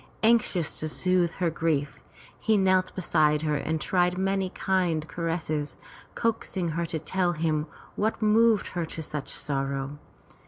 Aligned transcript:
Anxious 0.23 0.79
to 0.79 0.89
soothe 0.89 1.33
her 1.33 1.51
grief, 1.51 1.99
he 2.39 2.57
knelt 2.57 2.91
beside 2.95 3.43
her 3.43 3.53
and 3.55 3.79
tried 3.79 4.17
many 4.17 4.47
a 4.47 4.49
kind 4.49 5.07
caress, 5.07 5.77
coaxing 6.15 6.69
her 6.69 6.87
to 6.87 6.97
tell 6.97 7.33
him 7.33 7.67
what 7.95 8.19
moved 8.19 8.69
her 8.69 8.83
to 8.87 9.03
such 9.03 9.29
sorrow. 9.29 9.99